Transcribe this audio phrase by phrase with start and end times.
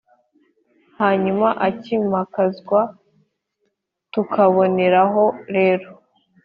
[0.99, 2.79] hanyuma akimakazwa,
[4.13, 5.23] tukaboneraho
[5.55, 5.89] rero